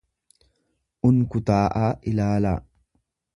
[1.09, 2.59] unkutaa'aa ilaalaa.